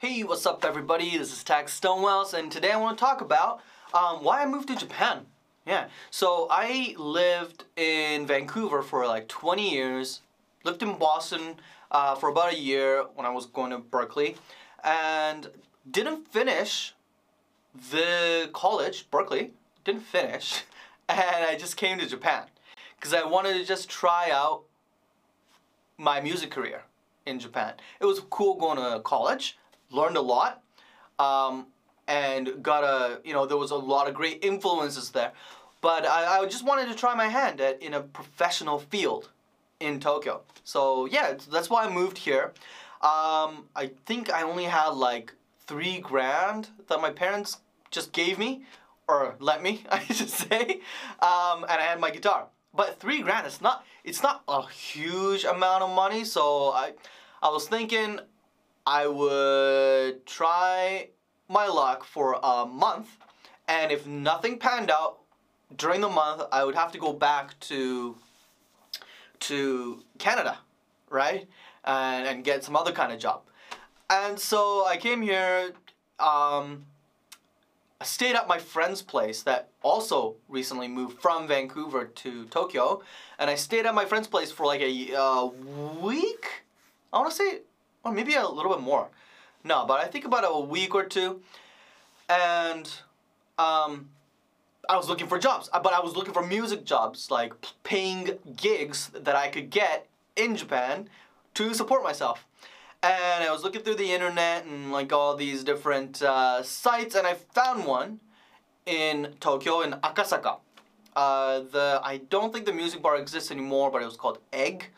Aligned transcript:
Hey, 0.00 0.22
what's 0.22 0.46
up, 0.46 0.64
everybody? 0.64 1.18
This 1.18 1.30
is 1.30 1.44
Tax 1.44 1.74
Stonewells, 1.74 2.32
and 2.32 2.50
today 2.50 2.70
I 2.70 2.78
want 2.78 2.96
to 2.96 3.04
talk 3.04 3.20
about 3.20 3.60
um, 3.92 4.24
why 4.24 4.42
I 4.42 4.46
moved 4.46 4.68
to 4.68 4.74
Japan. 4.74 5.26
Yeah, 5.66 5.88
so 6.10 6.46
I 6.50 6.94
lived 6.96 7.64
in 7.76 8.26
Vancouver 8.26 8.80
for 8.80 9.06
like 9.06 9.28
20 9.28 9.70
years, 9.70 10.22
lived 10.64 10.82
in 10.82 10.96
Boston 10.96 11.56
uh, 11.90 12.14
for 12.14 12.30
about 12.30 12.54
a 12.54 12.56
year 12.56 13.04
when 13.14 13.26
I 13.26 13.30
was 13.30 13.44
going 13.44 13.72
to 13.72 13.78
Berklee, 13.78 14.36
and 14.82 15.50
didn't 15.90 16.26
finish 16.28 16.94
the 17.90 18.48
college, 18.54 19.10
Berklee, 19.10 19.50
didn't 19.84 20.04
finish, 20.04 20.62
and 21.10 21.44
I 21.44 21.58
just 21.58 21.76
came 21.76 21.98
to 21.98 22.06
Japan 22.06 22.44
because 22.96 23.12
I 23.12 23.22
wanted 23.24 23.52
to 23.58 23.66
just 23.66 23.90
try 23.90 24.30
out 24.32 24.62
my 25.98 26.22
music 26.22 26.50
career 26.50 26.84
in 27.26 27.38
Japan. 27.38 27.74
It 28.00 28.06
was 28.06 28.20
cool 28.30 28.54
going 28.54 28.78
to 28.78 29.00
college, 29.00 29.58
learned 29.90 30.16
a 30.16 30.20
lot, 30.20 30.62
um, 31.18 31.66
and 32.08 32.62
got 32.62 32.84
a, 32.84 33.20
you 33.24 33.32
know, 33.32 33.46
there 33.46 33.56
was 33.56 33.70
a 33.70 33.76
lot 33.76 34.08
of 34.08 34.14
great 34.14 34.44
influences 34.44 35.10
there. 35.10 35.32
But 35.80 36.06
I, 36.06 36.40
I 36.40 36.46
just 36.46 36.64
wanted 36.64 36.88
to 36.88 36.94
try 36.94 37.14
my 37.14 37.28
hand 37.28 37.60
at 37.60 37.82
in 37.82 37.94
a 37.94 38.00
professional 38.00 38.78
field 38.78 39.30
in 39.78 39.98
Tokyo. 40.00 40.42
So 40.64 41.06
yeah, 41.06 41.34
that's 41.50 41.70
why 41.70 41.84
I 41.84 41.90
moved 41.90 42.18
here. 42.18 42.52
Um, 43.02 43.68
I 43.74 43.92
think 44.04 44.30
I 44.30 44.42
only 44.42 44.64
had 44.64 44.90
like 44.90 45.32
three 45.66 45.98
grand 45.98 46.68
that 46.88 47.00
my 47.00 47.10
parents 47.10 47.58
just 47.90 48.12
gave 48.12 48.38
me, 48.38 48.64
or 49.08 49.36
let 49.38 49.62
me, 49.62 49.84
I 49.90 50.04
should 50.04 50.28
say, 50.28 50.80
um, 51.20 51.64
and 51.64 51.78
I 51.80 51.82
had 51.82 52.00
my 52.00 52.10
guitar. 52.10 52.46
But 52.74 53.00
three 53.00 53.22
grand, 53.22 53.46
it's 53.46 53.60
not, 53.60 53.84
it's 54.04 54.22
not 54.22 54.42
a 54.46 54.68
huge 54.68 55.44
amount 55.44 55.82
of 55.82 55.94
money. 55.94 56.24
So 56.24 56.70
I, 56.70 56.92
I 57.42 57.48
was 57.48 57.66
thinking 57.66 58.20
I 58.86 59.06
would 59.06 60.26
try 60.26 61.08
my 61.48 61.66
luck 61.66 62.04
for 62.04 62.38
a 62.42 62.66
month, 62.66 63.08
and 63.68 63.92
if 63.92 64.06
nothing 64.06 64.58
panned 64.58 64.90
out 64.90 65.18
during 65.76 66.00
the 66.00 66.08
month, 66.08 66.42
I 66.52 66.64
would 66.64 66.74
have 66.74 66.92
to 66.92 66.98
go 66.98 67.12
back 67.12 67.58
to 67.60 68.16
to 69.40 70.02
Canada, 70.18 70.58
right, 71.08 71.48
and 71.84 72.26
and 72.26 72.44
get 72.44 72.64
some 72.64 72.76
other 72.76 72.92
kind 72.92 73.12
of 73.12 73.18
job. 73.18 73.42
And 74.08 74.38
so 74.38 74.84
I 74.86 74.96
came 74.96 75.22
here. 75.22 75.72
Um, 76.18 76.86
I 78.00 78.04
stayed 78.04 78.34
at 78.34 78.48
my 78.48 78.58
friend's 78.58 79.02
place 79.02 79.42
that 79.42 79.68
also 79.82 80.36
recently 80.48 80.88
moved 80.88 81.20
from 81.20 81.46
Vancouver 81.46 82.06
to 82.06 82.46
Tokyo, 82.46 83.02
and 83.38 83.50
I 83.50 83.56
stayed 83.56 83.84
at 83.84 83.94
my 83.94 84.06
friend's 84.06 84.26
place 84.26 84.50
for 84.50 84.64
like 84.64 84.80
a 84.80 85.14
uh, 85.14 85.46
week. 86.00 86.64
I 87.12 87.18
want 87.18 87.30
to 87.30 87.36
say, 87.36 87.60
or 88.04 88.12
maybe 88.12 88.34
a 88.34 88.48
little 88.48 88.72
bit 88.72 88.80
more. 88.80 89.08
No, 89.64 89.84
but 89.86 90.00
I 90.00 90.06
think 90.06 90.24
about 90.24 90.44
a 90.46 90.60
week 90.60 90.94
or 90.94 91.04
two, 91.04 91.42
and 92.28 92.90
um, 93.58 94.08
I 94.88 94.96
was 94.96 95.08
looking 95.08 95.26
for 95.26 95.38
jobs, 95.38 95.68
uh, 95.72 95.80
but 95.80 95.92
I 95.92 96.00
was 96.00 96.16
looking 96.16 96.32
for 96.32 96.44
music 96.44 96.84
jobs, 96.84 97.30
like 97.30 97.52
paying 97.84 98.38
gigs 98.56 99.08
that 99.08 99.36
I 99.36 99.48
could 99.48 99.70
get 99.70 100.06
in 100.36 100.56
Japan 100.56 101.08
to 101.54 101.74
support 101.74 102.02
myself 102.02 102.46
and 103.02 103.44
I 103.44 103.50
was 103.50 103.62
looking 103.62 103.82
through 103.82 103.96
the 103.96 104.12
internet 104.12 104.64
and 104.64 104.92
like 104.92 105.12
all 105.12 105.34
these 105.34 105.64
different 105.64 106.22
uh, 106.22 106.62
sites, 106.62 107.14
and 107.14 107.26
I 107.26 107.34
found 107.34 107.86
one 107.86 108.20
in 108.86 109.34
Tokyo 109.40 109.80
in 109.80 109.92
Akasaka. 109.92 110.58
Uh, 111.16 111.60
the 111.60 112.00
I 112.04 112.18
don't 112.28 112.52
think 112.52 112.66
the 112.66 112.72
music 112.72 113.02
bar 113.02 113.16
exists 113.16 113.50
anymore, 113.50 113.90
but 113.90 114.02
it 114.02 114.04
was 114.04 114.16
called 114.16 114.38
Egg, 114.52 114.88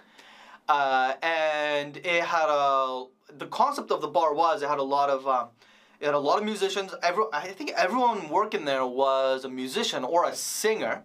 uh, 0.68 1.14
and 1.22 1.96
it 1.98 2.24
had 2.24 2.48
a 2.48 3.04
the 3.38 3.46
concept 3.46 3.90
of 3.90 4.00
the 4.00 4.08
bar 4.08 4.34
was 4.34 4.62
it 4.62 4.68
had 4.68 4.78
a 4.78 4.82
lot 4.82 5.10
of 5.10 5.26
um, 5.26 5.48
it 6.00 6.06
had 6.06 6.14
a 6.14 6.18
lot 6.18 6.38
of 6.38 6.44
musicians. 6.44 6.94
Every, 7.02 7.24
I 7.32 7.48
think 7.48 7.70
everyone 7.76 8.28
working 8.28 8.64
there 8.64 8.86
was 8.86 9.44
a 9.44 9.48
musician 9.48 10.04
or 10.04 10.24
a 10.24 10.34
singer, 10.34 11.02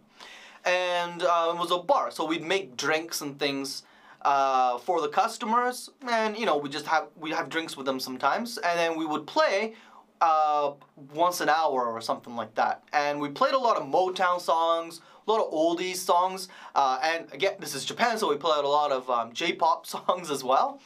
and 0.65 1.23
uh, 1.23 1.53
it 1.53 1.59
was 1.59 1.71
a 1.71 1.77
bar. 1.77 2.11
So 2.11 2.25
we'd 2.25 2.43
make 2.43 2.75
drinks 2.75 3.21
and 3.21 3.37
things 3.37 3.83
uh, 4.23 4.77
for 4.79 5.01
the 5.01 5.09
customers, 5.09 5.89
and 6.07 6.37
you 6.37 6.45
know 6.45 6.57
we 6.57 6.69
just 6.69 6.87
have 6.87 7.07
we 7.15 7.31
have 7.31 7.49
drinks 7.49 7.77
with 7.77 7.85
them 7.85 7.99
sometimes, 7.99 8.57
and 8.57 8.79
then 8.79 8.97
we 8.97 9.05
would 9.05 9.27
play 9.27 9.75
uh, 10.21 10.71
once 11.13 11.41
an 11.41 11.49
hour 11.49 11.85
or 11.85 12.01
something 12.01 12.35
like 12.35 12.53
that. 12.55 12.83
And 12.93 13.19
we 13.19 13.29
played 13.29 13.53
a 13.53 13.57
lot 13.57 13.77
of 13.77 13.83
Motown 13.83 14.39
songs, 14.39 15.01
a 15.27 15.31
lot 15.31 15.45
of 15.45 15.51
oldies 15.51 15.97
songs, 15.97 16.47
uh, 16.75 16.99
and 17.03 17.31
again 17.33 17.53
this 17.59 17.75
is 17.75 17.85
Japan, 17.85 18.17
so 18.17 18.29
we 18.29 18.37
played 18.37 18.63
a 18.63 18.67
lot 18.67 18.91
of 18.91 19.09
um, 19.09 19.33
J-pop 19.33 19.85
songs 19.95 20.31
as 20.31 20.43
well, 20.43 20.81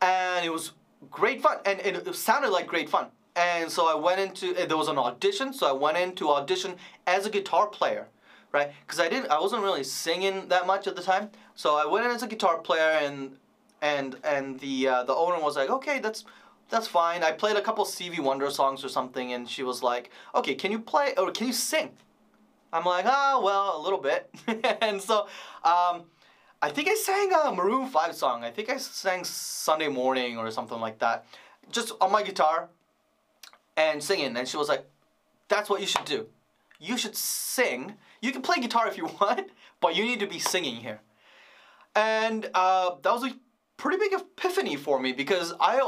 and 0.00 0.44
it 0.44 0.52
was 0.52 0.72
great 1.10 1.42
fun, 1.42 1.58
and 1.64 1.80
it, 1.80 2.14
sounded 2.14 2.50
like 2.50 2.66
great 2.66 2.88
fun. 2.88 3.06
And 3.36 3.70
so 3.70 3.86
I 3.86 3.94
went 3.94 4.20
into 4.20 4.52
there 4.54 4.76
was 4.76 4.88
an 4.88 4.98
audition, 4.98 5.52
so 5.52 5.66
I 5.68 5.72
went 5.72 5.96
in 5.96 6.14
to 6.16 6.30
audition 6.30 6.74
as 7.06 7.26
a 7.26 7.30
guitar 7.30 7.66
player 7.66 8.08
right? 8.52 8.72
Because 8.84 8.98
I 9.00 9.08
didn't, 9.08 9.30
I 9.30 9.38
wasn't 9.38 9.62
really 9.62 9.84
singing 9.84 10.48
that 10.48 10.66
much 10.66 10.86
at 10.86 10.96
the 10.96 11.02
time. 11.02 11.30
So 11.54 11.76
I 11.76 11.86
went 11.86 12.04
in 12.04 12.10
as 12.10 12.22
a 12.22 12.26
guitar 12.26 12.58
player, 12.58 12.98
and 13.00 13.36
and 13.82 14.16
and 14.24 14.58
the 14.60 14.88
uh, 14.88 15.04
the 15.04 15.14
owner 15.14 15.40
was 15.40 15.56
like, 15.56 15.70
okay, 15.70 16.00
that's 16.00 16.24
that's 16.70 16.86
fine. 16.86 17.22
I 17.22 17.32
played 17.32 17.56
a 17.56 17.62
couple 17.62 17.84
Stevie 17.84 18.20
Wonder 18.20 18.50
songs 18.50 18.84
or 18.84 18.88
something, 18.88 19.32
and 19.32 19.48
she 19.48 19.62
was 19.62 19.82
like, 19.82 20.10
okay, 20.34 20.54
can 20.54 20.72
you 20.72 20.78
play 20.78 21.14
or 21.16 21.30
can 21.30 21.46
you 21.46 21.52
sing? 21.52 21.90
I'm 22.72 22.84
like, 22.84 23.04
ah, 23.06 23.34
oh, 23.34 23.44
well, 23.44 23.76
a 23.76 23.82
little 23.82 23.98
bit. 23.98 24.30
and 24.80 25.00
so, 25.00 25.26
um, 25.64 26.04
I 26.62 26.70
think 26.70 26.88
I 26.88 26.94
sang 26.94 27.32
a 27.32 27.52
Maroon 27.52 27.88
5 27.88 28.14
song. 28.14 28.44
I 28.44 28.50
think 28.50 28.70
I 28.70 28.76
sang 28.76 29.24
Sunday 29.24 29.88
Morning 29.88 30.38
or 30.38 30.50
something 30.50 30.78
like 30.78 30.98
that, 31.00 31.26
just 31.72 31.92
on 32.00 32.12
my 32.12 32.22
guitar 32.22 32.68
and 33.76 34.02
singing. 34.02 34.36
And 34.36 34.46
she 34.46 34.56
was 34.56 34.68
like, 34.68 34.86
that's 35.48 35.68
what 35.68 35.80
you 35.80 35.86
should 35.86 36.04
do 36.04 36.28
you 36.80 36.96
should 36.96 37.14
sing. 37.14 37.94
You 38.20 38.32
can 38.32 38.42
play 38.42 38.58
guitar 38.58 38.88
if 38.88 38.96
you 38.96 39.06
want, 39.20 39.50
but 39.80 39.94
you 39.94 40.04
need 40.04 40.18
to 40.20 40.26
be 40.26 40.40
singing 40.40 40.76
here. 40.76 41.00
And 41.94 42.48
uh, 42.54 42.96
that 43.02 43.12
was 43.12 43.24
a 43.24 43.36
pretty 43.76 43.98
big 43.98 44.12
epiphany 44.12 44.76
for 44.76 44.98
me 44.98 45.12
because 45.12 45.52
I 45.60 45.80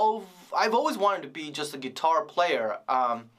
I've 0.57 0.75
always 0.75 0.97
wanted 0.97 1.23
to 1.23 1.29
be 1.29 1.51
just 1.51 1.75
a 1.75 1.79
guitar 1.79 2.25
player. 2.25 2.79
Um, 2.89 3.31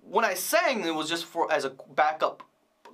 when 0.00 0.24
I 0.24 0.34
sang, 0.34 0.84
it 0.84 0.94
was 0.94 1.08
just 1.08 1.24
for 1.24 1.50
as 1.52 1.64
a 1.64 1.70
backup 1.94 2.42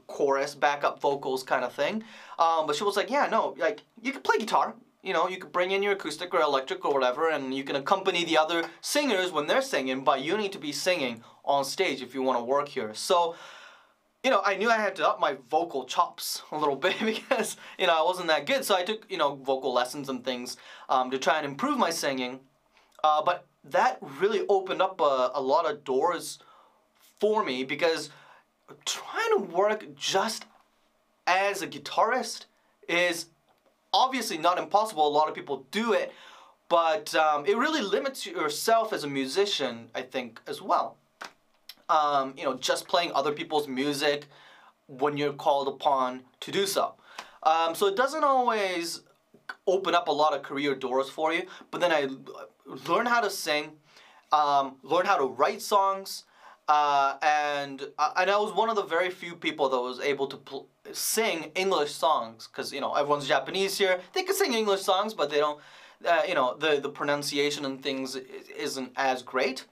chorus, 0.06 0.54
backup 0.54 1.00
vocals 1.00 1.42
kind 1.42 1.64
of 1.64 1.72
thing. 1.72 2.04
Um, 2.38 2.66
but 2.66 2.76
she 2.76 2.84
was 2.84 2.96
like, 2.96 3.10
yeah, 3.10 3.26
no, 3.30 3.54
like 3.58 3.82
you 4.02 4.12
can 4.12 4.22
play 4.22 4.38
guitar. 4.38 4.74
You 5.02 5.12
know, 5.12 5.28
you 5.28 5.38
could 5.38 5.52
bring 5.52 5.70
in 5.70 5.82
your 5.82 5.92
acoustic 5.92 6.34
or 6.34 6.40
electric 6.40 6.84
or 6.84 6.92
whatever, 6.92 7.30
and 7.30 7.54
you 7.54 7.62
can 7.62 7.76
accompany 7.76 8.24
the 8.24 8.36
other 8.36 8.64
singers 8.80 9.30
when 9.30 9.46
they're 9.46 9.62
singing. 9.62 10.02
But 10.02 10.22
you 10.22 10.36
need 10.36 10.52
to 10.52 10.58
be 10.58 10.72
singing 10.72 11.22
on 11.44 11.64
stage 11.64 12.02
if 12.02 12.14
you 12.14 12.22
want 12.22 12.38
to 12.38 12.44
work 12.44 12.68
here. 12.68 12.92
So 12.94 13.36
you 14.24 14.30
know, 14.30 14.42
I 14.44 14.56
knew 14.56 14.68
I 14.68 14.76
had 14.76 14.96
to 14.96 15.08
up 15.08 15.20
my 15.20 15.36
vocal 15.48 15.84
chops 15.84 16.42
a 16.50 16.58
little 16.58 16.76
bit 16.86 16.96
because, 17.00 17.56
you 17.78 17.86
know, 17.86 17.96
I 17.96 18.02
wasn't 18.02 18.28
that 18.28 18.46
good. 18.46 18.64
So 18.64 18.74
I 18.74 18.82
took, 18.82 19.06
you 19.10 19.18
know, 19.18 19.36
vocal 19.36 19.72
lessons 19.72 20.08
and 20.08 20.24
things 20.24 20.56
um, 20.88 21.10
to 21.10 21.18
try 21.18 21.38
and 21.38 21.46
improve 21.46 21.78
my 21.78 21.90
singing. 21.90 22.40
Uh, 23.02 23.22
but 23.22 23.46
that 23.64 23.98
really 24.00 24.44
opened 24.48 24.82
up 24.82 25.00
a, 25.00 25.30
a 25.34 25.40
lot 25.40 25.70
of 25.70 25.84
doors 25.84 26.38
for 27.20 27.44
me 27.44 27.64
because 27.64 28.10
trying 28.84 29.30
to 29.36 29.42
work 29.44 29.94
just 29.94 30.44
as 31.26 31.62
a 31.62 31.66
guitarist 31.66 32.46
is 32.88 33.26
obviously 33.92 34.38
not 34.38 34.58
impossible. 34.58 35.06
A 35.06 35.08
lot 35.08 35.28
of 35.28 35.34
people 35.34 35.66
do 35.70 35.92
it, 35.92 36.12
but 36.68 37.14
um, 37.14 37.46
it 37.46 37.56
really 37.56 37.82
limits 37.82 38.26
yourself 38.26 38.92
as 38.92 39.04
a 39.04 39.08
musician, 39.08 39.88
I 39.94 40.02
think, 40.02 40.40
as 40.46 40.60
well 40.60 40.96
um, 41.88 42.34
you 42.36 42.44
know, 42.44 42.54
just 42.54 42.88
playing 42.88 43.12
other 43.14 43.32
people's 43.32 43.66
music 43.66 44.26
when 44.86 45.16
you're 45.16 45.32
called 45.32 45.68
upon 45.68 46.22
to 46.40 46.50
do 46.50 46.66
so. 46.66 46.94
Um, 47.42 47.74
so 47.74 47.86
it 47.86 47.96
doesn't 47.96 48.24
always 48.24 49.02
open 49.68 49.94
up 49.94 50.08
a 50.08 50.12
lot 50.12 50.34
of 50.34 50.42
career 50.42 50.74
doors 50.74 51.08
for 51.08 51.32
you, 51.32 51.42
but 51.70 51.80
then 51.80 51.92
I 51.92 52.08
learned 52.88 53.08
how 53.08 53.20
to 53.20 53.30
sing, 53.30 53.72
um, 54.32 54.76
learned 54.82 55.06
how 55.06 55.18
to 55.18 55.26
write 55.26 55.62
songs, 55.62 56.24
uh, 56.68 57.16
and 57.22 57.88
uh, 57.98 58.12
and 58.16 58.30
I 58.30 58.38
was 58.38 58.52
one 58.52 58.68
of 58.68 58.76
the 58.76 58.82
very 58.82 59.10
few 59.10 59.34
people 59.34 59.68
that 59.70 59.80
was 59.80 60.00
able 60.00 60.26
to 60.26 60.36
pl- 60.36 60.66
sing 60.92 61.50
English 61.54 61.92
songs 61.92 62.48
because 62.48 62.72
you 62.72 62.80
know 62.80 62.94
everyone's 62.94 63.26
Japanese 63.26 63.78
here. 63.78 64.00
They 64.12 64.22
can 64.22 64.34
sing 64.34 64.52
English 64.54 64.82
songs, 64.82 65.14
but 65.14 65.30
they 65.30 65.38
don't. 65.38 65.60
Uh, 66.04 66.22
you 66.28 66.34
know 66.34 66.56
the 66.56 66.78
the 66.80 66.88
pronunciation 66.88 67.64
and 67.64 67.82
things 67.82 68.16
isn't 68.56 68.92
as 68.96 69.22
great. 69.22 69.64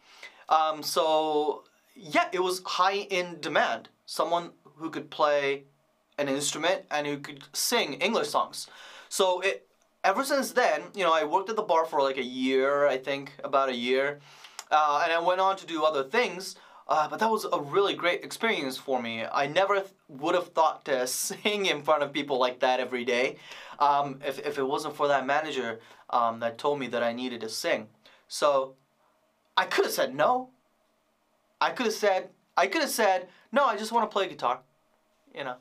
Um, 0.49 0.83
so 0.83 1.65
yeah, 1.95 2.29
it 2.33 2.43
was 2.43 2.63
high 2.65 3.07
in 3.19 3.41
demand. 3.41 3.89
Someone 4.07 4.51
who 4.77 4.91
could 4.91 5.11
play 5.11 5.65
an 6.19 6.29
instrument 6.29 6.85
and 6.91 7.07
who 7.07 7.19
could 7.19 7.45
sing 7.53 7.95
English 7.95 8.31
songs. 8.31 8.69
So 9.09 9.41
it 9.41 9.67
ever 10.07 10.25
since 10.25 10.53
then, 10.53 10.83
you 10.95 11.03
know, 11.03 11.13
I 11.13 11.25
worked 11.25 11.51
at 11.51 11.57
the 11.57 11.63
bar 11.63 11.85
for 11.85 12.01
like 12.01 12.17
a 12.17 12.25
year, 12.25 12.87
I 12.87 12.97
think, 12.97 13.33
about 13.43 13.69
a 13.69 13.75
year, 13.75 14.21
uh, 14.71 15.03
and 15.03 15.13
I 15.13 15.19
went 15.19 15.41
on 15.41 15.57
to 15.57 15.67
do 15.67 15.85
other 15.85 16.05
things. 16.05 16.55
Uh, 16.89 17.09
but 17.09 17.19
that 17.19 17.29
was 17.29 17.45
a 17.53 17.61
really 17.61 17.95
great 17.95 18.23
experience 18.23 18.79
for 18.79 19.03
me. 19.03 19.25
I 19.25 19.49
never 19.49 19.81
th- 19.81 19.93
would 20.07 20.37
have 20.37 20.51
thought 20.51 20.85
to 20.85 21.05
sing 21.09 21.67
in 21.67 21.83
front 21.83 22.05
of 22.05 22.13
people 22.13 22.39
like 22.39 22.61
that 22.61 22.79
every 22.79 23.05
day 23.05 23.39
um, 23.81 24.21
if, 24.25 24.39
if 24.39 24.57
it 24.57 24.63
wasn't 24.63 24.95
for 24.95 25.09
that 25.09 25.27
manager 25.27 25.81
um, 26.11 26.39
that 26.39 26.59
told 26.59 26.79
me 26.79 26.87
that 26.87 27.03
I 27.03 27.13
needed 27.13 27.41
to 27.41 27.49
sing. 27.49 27.89
So 28.29 28.77
I 29.57 29.65
could 29.65 29.85
have 29.85 29.95
said 29.95 30.15
no. 30.15 30.51
I 31.61 31.71
could 31.71 31.87
have 31.87 31.95
said 31.95 32.29
I 32.57 32.69
could 32.69 32.83
have 32.83 32.91
said 32.91 33.29
no. 33.51 33.65
I 33.65 33.77
just 33.77 33.91
want 33.91 34.09
to 34.09 34.15
play 34.15 34.29
guitar. 34.29 34.61
You 35.35 35.43
know, 35.43 35.57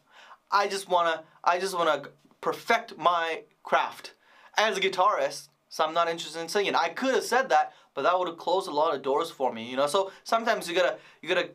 I 0.51 0.67
just 0.67 0.87
wanna 0.87 1.23
I 1.43 1.57
just 1.57 1.75
wanna 1.75 2.03
perfect 2.39 2.97
my 2.97 3.41
craft 3.63 4.13
as 4.57 4.77
a 4.77 4.81
guitarist. 4.81 5.49
So 5.69 5.83
I'm 5.83 5.93
not 5.93 6.09
interested 6.09 6.39
in 6.39 6.47
singing. 6.47 6.75
I 6.75 6.89
could 6.89 7.15
have 7.15 7.23
said 7.23 7.49
that, 7.49 7.73
but 7.93 8.03
that 8.03 8.17
would 8.17 8.27
have 8.27 8.37
closed 8.37 8.69
a 8.69 8.71
lot 8.71 8.95
of 8.95 9.01
doors 9.01 9.29
for 9.29 9.51
me. 9.51 9.69
You 9.69 9.75
know, 9.75 9.87
so 9.87 10.11
sometimes 10.23 10.69
you 10.69 10.75
gotta 10.75 10.97
you 11.21 11.27
gotta 11.27 11.49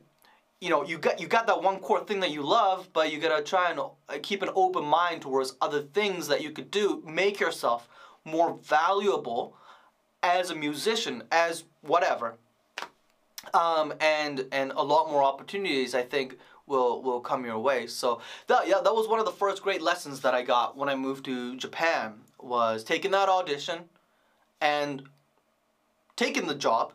you 0.60 0.68
know 0.68 0.84
you 0.84 0.98
got 0.98 1.20
you 1.20 1.26
got 1.26 1.46
that 1.46 1.62
one 1.62 1.78
core 1.78 2.04
thing 2.04 2.20
that 2.20 2.30
you 2.30 2.42
love, 2.42 2.88
but 2.92 3.12
you 3.12 3.18
gotta 3.18 3.42
try 3.42 3.70
and 3.70 3.80
uh, 3.80 3.90
keep 4.22 4.42
an 4.42 4.50
open 4.54 4.84
mind 4.84 5.22
towards 5.22 5.56
other 5.60 5.82
things 5.82 6.28
that 6.28 6.42
you 6.42 6.50
could 6.50 6.70
do. 6.70 7.02
Make 7.06 7.40
yourself 7.40 7.88
more 8.24 8.58
valuable 8.62 9.56
as 10.22 10.50
a 10.50 10.54
musician, 10.54 11.22
as 11.32 11.64
whatever. 11.80 12.34
Um, 13.54 13.94
and 14.00 14.46
and 14.52 14.72
a 14.72 14.82
lot 14.82 15.10
more 15.10 15.22
opportunities 15.22 15.94
I 15.94 16.02
think 16.02 16.36
will 16.70 17.02
will 17.02 17.20
come 17.20 17.44
your 17.44 17.58
way. 17.58 17.86
So 17.86 18.22
that 18.46 18.66
yeah, 18.66 18.80
that 18.82 18.94
was 18.94 19.08
one 19.08 19.18
of 19.18 19.26
the 19.26 19.32
first 19.32 19.62
great 19.62 19.82
lessons 19.82 20.20
that 20.20 20.32
I 20.32 20.42
got 20.42 20.76
when 20.76 20.88
I 20.88 20.94
moved 20.94 21.26
to 21.26 21.56
Japan 21.56 22.20
was 22.38 22.82
taking 22.82 23.10
that 23.10 23.28
audition 23.28 23.80
and 24.62 25.02
taking 26.16 26.46
the 26.46 26.54
job 26.54 26.94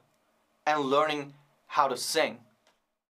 and 0.65 0.79
learning 0.81 1.33
how 1.67 1.87
to 1.87 1.97
sing. 1.97 2.39